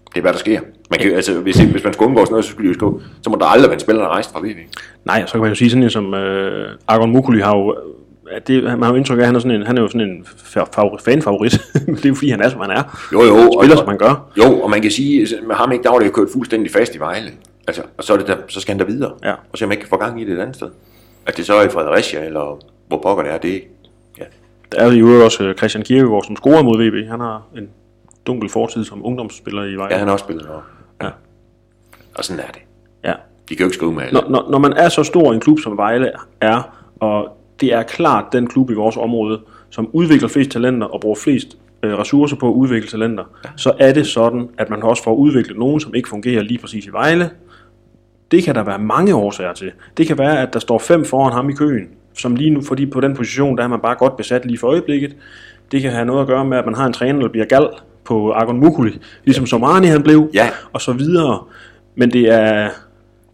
[0.09, 0.61] det er hvad der sker.
[0.91, 3.31] Man kan, altså, hvis, hvis man skal undgå sådan noget, så, skulle de jo så
[3.31, 4.57] må der aldrig være en spiller, der rejst fra VV.
[5.05, 7.77] Nej, så kan man jo sige sådan en som øh, Argon Mukuli har jo,
[8.31, 9.89] at det, man har jo indtryk af, at han er, sådan en, han er jo
[9.89, 11.53] sådan en fa- favorit, fanfavorit.
[11.87, 13.09] det er jo fordi, han er, som han er.
[13.13, 13.51] Jo, jo.
[13.61, 14.33] Spiller, og, som han gør.
[14.39, 16.73] Jo, og man kan sige, at med ham ikke, der var det jo kørt fuldstændig
[16.73, 17.31] fast i Vejle.
[17.67, 19.13] Altså, og så, er det der, så skal han der videre.
[19.25, 19.33] Ja.
[19.53, 20.69] Og så man ikke kan få gang i det et andet sted.
[21.27, 23.63] At det så er i Fredericia, eller hvor pokker det er, det
[24.19, 24.25] ja.
[24.73, 27.11] Der er jo også øh, Christian Kierkegaard, som scorer mod VB.
[27.11, 27.69] Han har en
[28.27, 29.95] dunkel fortid som ungdomsspiller i Vejle.
[29.95, 30.63] ja, han har også spillet der.
[31.03, 31.11] Ja.
[32.15, 32.63] Og sådan er det.
[33.05, 33.13] ja.
[33.49, 34.21] De kan jo ikke skrive med alle.
[34.21, 36.11] Når, når, når man er så stor en klub som Vejle
[36.41, 41.01] er, og det er klart den klub i vores område, som udvikler flest talenter og
[41.01, 43.51] bruger flest øh, ressourcer på at udvikle talenter, ja.
[43.57, 46.87] så er det sådan, at man også får udviklet nogen, som ikke fungerer lige præcis
[46.87, 47.31] i Vejle.
[48.31, 49.73] Det kan der være mange årsager til.
[49.97, 52.87] Det kan være, at der står fem foran ham i køen, som lige nu, fordi
[52.87, 55.17] på den position, der er man bare godt besat lige for øjeblikket.
[55.73, 57.69] Det kan have noget at gøre med, at man har en træner, der bliver gal
[58.05, 60.51] på Argon Mukuli, ligesom Somani han blev, Ja.
[60.73, 61.43] og så videre.
[61.95, 62.71] Men det er,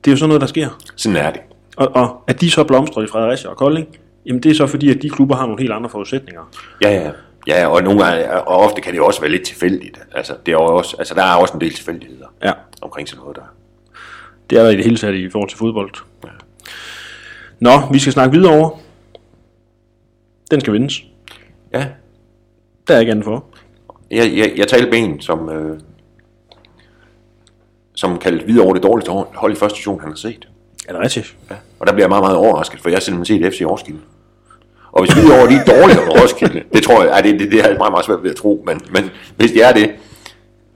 [0.04, 0.68] det er jo sådan noget, der sker.
[0.96, 1.40] Sådan er det.
[1.76, 3.86] Og, og at de så blomstrer i Fredericia og Kolding,
[4.26, 6.42] jamen det er så fordi, at de klubber har nogle helt andre forudsætninger.
[6.82, 7.10] Ja, ja.
[7.46, 10.00] Ja, og nogle gange, og ofte kan det også være lidt tilfældigt.
[10.14, 12.52] Altså, det er også, altså der er også en del tilfældigheder Ja.
[12.82, 13.42] omkring sådan noget der.
[14.50, 15.90] Det er der i det hele taget i forhold til fodbold.
[17.60, 18.70] Nå, vi skal snakke videre over.
[20.50, 21.02] Den skal vindes.
[21.74, 21.86] Ja,
[22.88, 23.44] Der er ikke andet for.
[24.10, 25.80] Jeg, jeg, jeg talte med en, som, øh,
[27.94, 30.48] som kaldte videre over det dårligste hold i første division, han har set.
[30.88, 31.36] Er det rigtigt?
[31.50, 31.54] Ja.
[31.80, 34.00] Og der bliver jeg meget, meget overrasket, for jeg har simpelthen set FC Roskilde.
[34.92, 37.52] Og hvis vi over de er dårligere end Roskilde, det tror jeg, ej, det, det,
[37.52, 39.90] det har jeg meget, meget svært ved at tro, men, men hvis de er det,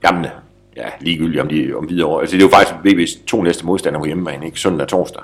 [0.03, 0.25] jamen,
[0.77, 2.19] ja, ligegyldigt om de om videre over.
[2.19, 4.59] Altså, det er jo faktisk VB's to næste modstandere på hjemmebane, ikke?
[4.59, 5.21] Søndag og torsdag.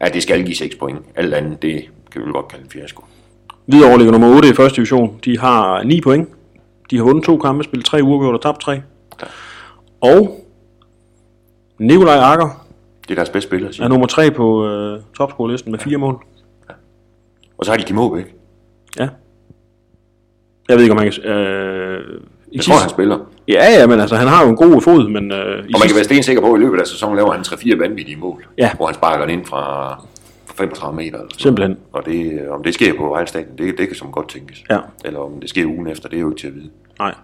[0.00, 0.98] Ja, det skal give 6 point.
[1.16, 3.04] Alt andet, det kan vi vel godt kalde en fiasko.
[3.66, 5.18] Hvidovre ligger nummer 8 i første division.
[5.24, 6.28] De har 9 point.
[6.90, 8.82] De har vundet to kampe, spillet tre uafgjort og tabt tre.
[10.00, 10.44] Og
[11.78, 12.66] Nikolaj Akker
[13.02, 13.88] Det er deres bedste spiller, er siger.
[13.88, 16.24] nummer 3 på øh, topscore-listen med fire mål.
[17.58, 18.34] Og så har de Kim Aabæk.
[18.98, 19.08] Ja.
[20.68, 21.24] Jeg ved ikke, om han kan...
[21.30, 22.20] Øh,
[22.52, 23.18] i Jeg tror, han spiller.
[23.48, 25.32] Ja, ja, men altså, han har jo en god fod, men...
[25.32, 27.40] Øh, Og man sidste- kan være stensikker på, at i løbet af sæsonen laver han
[27.40, 28.46] 3-4 vanvittige mål.
[28.58, 28.70] Ja.
[28.76, 30.04] Hvor han sparker den ind fra
[30.58, 31.18] 35 meter.
[31.18, 31.76] Eller Simpelthen.
[31.92, 34.64] Og det, om det sker på Vejlestaten, det, det kan som godt tænkes.
[34.70, 34.78] Ja.
[35.04, 36.70] Eller om det sker ugen efter, det er jo ikke til at vide.
[36.98, 37.14] Nej.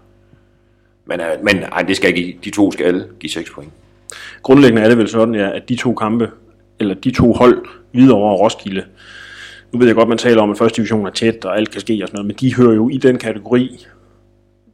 [1.06, 3.72] Men, øh, men ej, det skal give, de to skal alle give 6 point.
[4.42, 6.30] Grundlæggende er det vel sådan, ja, at de to kampe,
[6.78, 8.84] eller de to hold, videre over Roskilde,
[9.72, 11.80] nu ved jeg godt, man taler om, at første division er tæt, og alt kan
[11.80, 13.86] ske og sådan noget, men de hører jo i den kategori,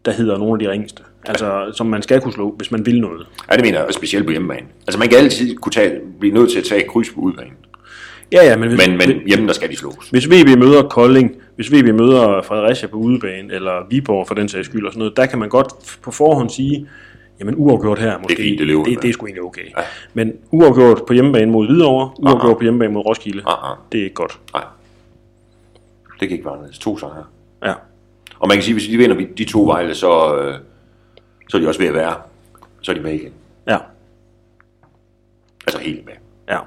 [0.05, 1.03] der hedder nogle af de ringeste.
[1.27, 3.27] Altså, som man skal kunne slå, hvis man vil noget.
[3.51, 4.67] Ja, det mener jeg, og specielt på hjemmebane.
[4.87, 7.53] Altså man kan altid kunne tage, blive nødt til at tage et kryds på udbanen.
[8.33, 10.09] Ja, ja, men hvis, Men, men hjemme, der skal de slås.
[10.11, 14.67] hvis VB møder Kolding, hvis VB møder Fredericia på udebane, eller Viborg for den sags
[14.67, 16.89] skyld og sådan noget, der kan man godt på forhånd sige,
[17.41, 19.65] jamen uafgjort her måske, fint, det lever det, det er sgu egentlig okay.
[19.79, 19.83] Ja.
[20.15, 22.55] Men uafgjort på hjemmebane mod Hvidovre, uafgjort Aha.
[22.55, 23.77] på hjemmebane mod Roskilde, ah.
[23.93, 24.39] det er ikke godt.
[24.55, 24.65] Nej.
[26.21, 26.79] Det kan ikke være anderledes.
[26.79, 27.25] To sejre.
[27.65, 27.75] Ja.
[28.39, 30.55] Og man kan sige, hvis de vinder de to vejle, så, øh,
[31.49, 32.15] så er de også ved at være.
[32.81, 33.33] Så er de med igen.
[33.69, 33.79] Ja.
[35.67, 36.15] Altså helt med.
[36.49, 36.59] Ja.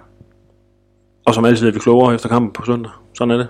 [1.26, 2.92] Og som altid er vi klogere efter kampen på søndag.
[3.14, 3.48] Sådan er det.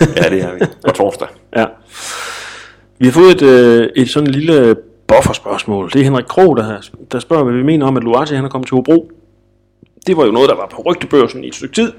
[0.00, 0.60] Ja, det er vi.
[0.84, 1.28] Og torsdag.
[1.56, 1.64] Ja.
[2.98, 5.90] Vi har fået et, øh, et sådan lille bufferspørgsmål.
[5.92, 6.80] Det er Henrik Krog, der,
[7.12, 9.10] der spørger, hvad vi mener om, at Luati han er kommet til Hobro.
[10.06, 11.92] Det var jo noget, der var på rygtebørsen i et stykke tid.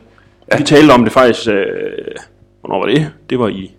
[0.52, 0.58] Ja.
[0.58, 1.56] Vi talte om det faktisk, øh,
[2.62, 3.12] hvornår var det?
[3.30, 3.72] Det var i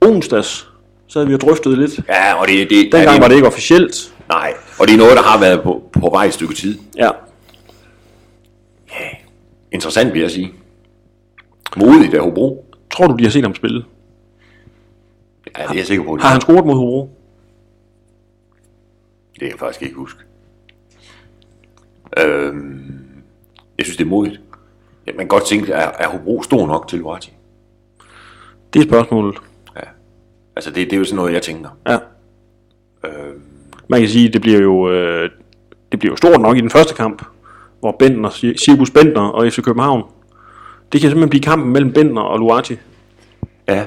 [0.00, 0.68] onsdags.
[1.08, 2.00] Så havde vi jo drøftet lidt.
[2.08, 4.12] Ja, og det, det, Dengang ja, var det ikke officielt.
[4.28, 6.78] Nej, og det er noget, der har været på, på vej et stykke tid.
[6.98, 7.08] Ja.
[9.72, 10.52] Interessant, vil jeg sige.
[11.76, 12.66] Modigt af Hobro.
[12.90, 13.84] Tror du, de har set ham spille?
[15.58, 16.16] Ja, det er jeg sikker på.
[16.20, 17.10] Har han scoret mod Hobro?
[19.32, 20.20] Det kan jeg faktisk ikke huske.
[22.18, 22.82] Øhm,
[23.78, 24.40] Jeg synes, det er modigt.
[25.06, 27.32] Ja, man kan godt tænke, er, er Hobro stor nok til Luati?
[28.72, 29.36] Det er spørgsmålet.
[29.76, 29.80] Ja.
[30.56, 31.68] Altså, det, det er jo sådan noget, jeg tænker.
[31.88, 31.98] Ja.
[33.04, 33.34] Øh,
[33.88, 35.30] Man kan sige, det bliver jo, øh,
[35.92, 37.22] det bliver jo stort nok i den første kamp,
[37.82, 40.02] hvor Bentner, Sibus Bentner og FC København,
[40.92, 42.76] det kan simpelthen blive kampen mellem Bentner og Luati.
[43.68, 43.84] ja,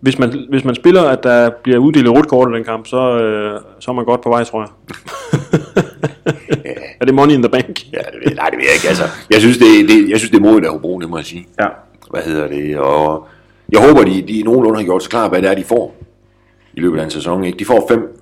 [0.00, 3.18] Hvis man, hvis man spiller, at der bliver uddelt rødt kort i den kamp, så,
[3.18, 4.70] øh, så er man godt på vej, tror jeg.
[7.00, 7.92] er det money in the bank?
[7.92, 8.88] ja det ved, nej, det ved jeg ikke.
[8.88, 11.26] Altså, jeg synes, det, det, jeg synes, det er modigt af Hobro, det må jeg
[11.26, 11.46] sige.
[11.60, 11.66] Ja.
[12.10, 12.78] Hvad hedder det?
[12.78, 13.28] Og
[13.72, 15.96] jeg håber, de, de nogenlunde har gjort sig klar, hvad det er, de får
[16.74, 17.44] i løbet af en sæson.
[17.44, 17.58] Ikke?
[17.58, 18.20] De får fem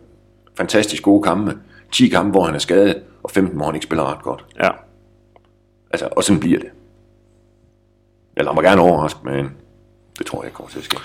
[0.56, 1.56] fantastisk gode kampe.
[1.92, 4.44] 10 kampe, hvor han er skadet, og 15, hvor han ikke spiller ret godt.
[4.62, 4.68] Ja.
[5.90, 6.68] Altså, og sådan bliver det.
[8.36, 9.50] Jeg lader mig gerne overraske, men
[10.18, 10.96] det tror jeg ikke kommer til at ske.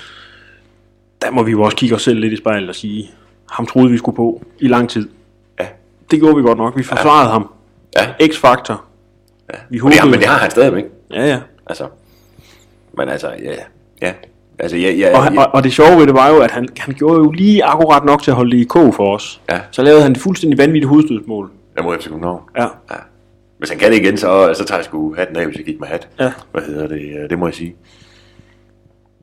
[1.21, 3.09] Der må vi jo også kigge os selv lidt i spejlet og sige,
[3.51, 5.09] ham troede vi skulle på i lang tid.
[5.59, 5.67] Ja.
[6.11, 6.77] Det gjorde vi godt nok.
[6.77, 7.31] Vi forsvarede ja.
[7.31, 7.49] ham.
[7.95, 8.27] Ja.
[8.27, 8.83] X-faktor.
[9.53, 9.59] ja.
[9.69, 10.85] Vi Og det, håbede- men det har han stadigvæk.
[11.11, 11.39] Ja, ja.
[11.67, 11.87] Altså,
[12.97, 13.53] men altså, ja,
[14.01, 14.13] ja.
[14.59, 16.51] Altså, ja, ja, Og, han- ja, og, og det sjove ved det var jo, at
[16.51, 19.41] han, han gjorde jo lige akkurat nok til at holde det i kog for os.
[19.51, 19.59] Ja.
[19.71, 21.51] Så lavede han det fuldstændig vanvittige hovedstødsmål.
[21.77, 22.41] Jeg må FC København.
[22.57, 22.63] Ja.
[22.63, 22.95] Ja.
[23.57, 25.79] Hvis han kan det igen, så, så tager jeg sgu hatten af, hvis jeg gik
[25.79, 26.07] med hat.
[26.19, 26.33] Ja.
[26.51, 27.29] Hvad hedder det?
[27.29, 27.75] Det må jeg sige.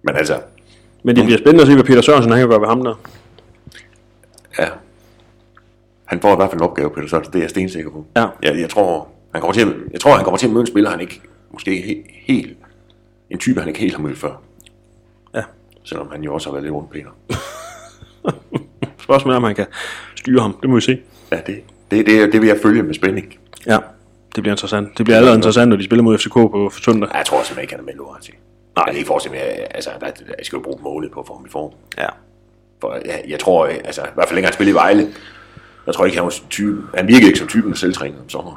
[0.03, 0.41] Men altså,
[1.03, 2.95] Men det bliver spændende at se, hvad Peter Sørensen han kan gøre ved ham der.
[4.59, 4.69] ja.
[6.05, 7.33] Han får i hvert fald en opgave, Peter Sørensen.
[7.33, 8.07] Det er jeg stensikker på.
[8.17, 8.27] Ja.
[8.43, 10.67] Jeg, jeg, tror, han kommer til at, jeg tror, han kommer til at møde en
[10.67, 11.21] spiller, han ikke,
[11.53, 12.57] måske ikke he, helt,
[13.31, 14.43] en type, han ikke helt har mødt før.
[15.35, 15.43] Ja.
[15.85, 17.11] Selvom han jo også har været lidt rundt, Peter.
[19.05, 19.67] Spørgsmålet er, om han kan
[20.17, 20.57] styre ham.
[20.63, 21.01] Det må vi se.
[21.33, 21.63] Ja, det,
[21.95, 23.35] det, det, det vil jeg følge med spænding.
[23.67, 23.79] Ja,
[24.35, 24.99] det bliver interessant.
[24.99, 27.09] Det bliver allerede interessant, når de spiller mod FCK på søndag.
[27.13, 28.31] Ja, Jeg tror simpelthen ikke, han er med Lorati.
[28.77, 28.85] Nej.
[28.87, 30.07] Jeg kan ikke forestille mig, altså, der,
[30.39, 31.71] jeg skal jo bruge målet på at få ham i form.
[31.99, 32.07] Ja.
[32.81, 35.09] For jeg, jeg tror, altså, i hvert fald længere han spillede i Vejle,
[35.87, 38.57] jeg tror ikke, han var typen, han virkede ikke som typen, der selvtræner om sommeren.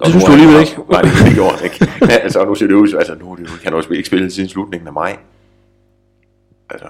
[0.00, 0.76] Og Det synes du alligevel ikke?
[0.90, 1.86] Nej, det, det gjorde han ikke.
[2.24, 4.48] Altså, nu ser det ud, altså, nu det, jo- han har også ikke spillet siden
[4.48, 5.16] slutningen af maj.
[6.70, 6.86] Altså,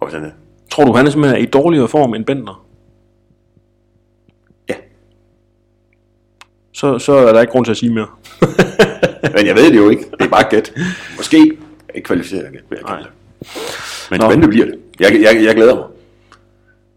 [0.00, 0.32] og sådan det.
[0.70, 2.64] Tror du, han er simpelthen i dårligere form end Bentner?
[6.82, 8.06] Så, så er der ikke grund til at sige mere.
[9.36, 10.04] men jeg ved det jo ikke.
[10.18, 10.72] Det er bare gæt.
[11.16, 11.36] Måske
[11.94, 13.10] ikke kvalificeret gæt, vil jeg kalde det.
[14.10, 14.26] Men Nå.
[14.26, 14.74] spændende bliver det.
[15.00, 15.84] Jeg, jeg, jeg glæder mig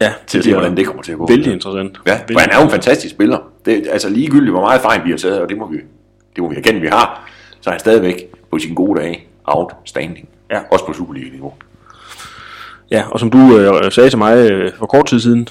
[0.01, 1.27] Ja, til at se, hvordan det kommer til at gå.
[1.27, 1.97] Vældig interessant.
[2.07, 3.37] Ja, for han er jo en fantastisk spiller.
[3.65, 5.77] Det, altså ligegyldigt, hvor meget fejl vi har taget, og det må vi,
[6.35, 7.29] det må vi erkende, vi har,
[7.61, 10.29] så er han stadigvæk på sin gode dage outstanding.
[10.51, 10.59] Ja.
[10.71, 11.53] Også på Superliga-niveau.
[12.91, 15.47] Ja, og som du øh, sagde til mig øh, for kort tid siden,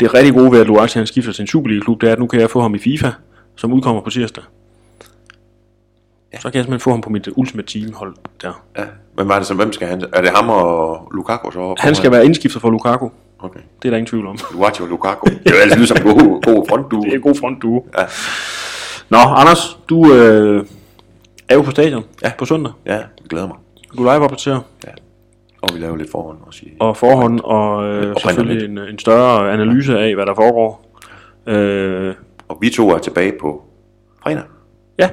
[0.00, 2.18] det er rigtig gode ved, at Luati han skifter til en Superliga-klub, det er, at
[2.18, 3.10] nu kan jeg få ham i FIFA,
[3.56, 4.44] som udkommer på tirsdag.
[6.32, 6.38] Ja.
[6.40, 8.64] Så kan jeg simpelthen få ham på mit Ultimate Team hold der.
[8.78, 8.84] Ja.
[9.14, 9.54] Hvem var det så?
[9.54, 10.02] Hvem skal han?
[10.12, 11.58] Er det ham og Lukaku så?
[11.60, 13.08] op Han skal være indskifter for Lukaku.
[13.38, 13.60] Okay.
[13.82, 14.38] Det er der ingen tvivl om.
[14.52, 15.26] Lukaku og Lukaku.
[15.26, 17.00] Det er jo altid som god, god frontduo.
[17.02, 17.86] Det er en god frontduo.
[17.98, 18.04] Ja.
[19.08, 20.64] Nå, Anders, du øh,
[21.48, 22.32] er jo på stadion Ja.
[22.38, 22.72] på søndag.
[22.86, 23.56] ja, jeg glæder mig.
[23.98, 24.90] Du live opdaterer Ja.
[25.62, 26.68] Og vi laver lidt forhånd også i...
[26.80, 30.92] og forhånd, og øh, Og selvfølgelig en, en større analyse af, hvad der foregår.
[31.46, 32.14] Øh,
[32.48, 33.64] Og vi to er tilbage på
[34.22, 34.42] fredag.
[34.98, 35.10] ja,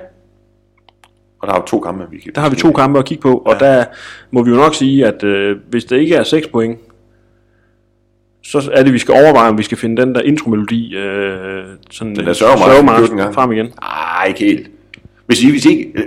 [1.40, 2.32] Og der har vi to kampe, vi kan...
[2.36, 3.66] der har vi to kampe at kigge på, og Ja.
[3.66, 3.86] der
[4.32, 6.80] må vi jo nok sige, at øh, hvis det ikke er 6 point,
[8.44, 12.16] så er det, vi skal overveje, om vi skal finde den der intromelodi, øh, sådan
[12.16, 12.34] Den der
[13.12, 13.34] engang.
[13.34, 13.66] frem igen.
[13.82, 14.72] Nej, ikke helt.
[15.26, 16.04] Hvis, I, hvis, ikke, øh,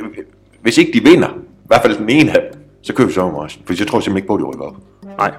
[0.62, 3.62] hvis ikke de vinder, i hvert fald den ene af dem, så køber vi sommermarschen.
[3.66, 4.76] For jeg tror simpelthen ikke på, at de rykker op.
[5.18, 5.34] Nej.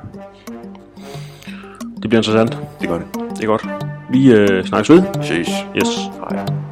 [2.02, 2.58] Det bliver interessant.
[2.82, 3.08] Det gør det.
[3.38, 3.97] Det er godt.
[4.10, 5.04] Vi øh, snakkes ved.
[5.24, 5.50] Ses.
[5.76, 5.88] Yes.
[6.32, 6.67] Hej.